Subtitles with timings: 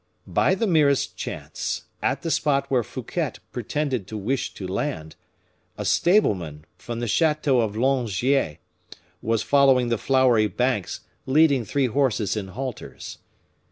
[0.25, 5.15] By the merest chance, at the spot where Fouquet pretended to wish to land,
[5.77, 8.57] a stableman, from the chateau of Langeais,
[9.21, 13.19] was following the flowery banks leading three horses in halters.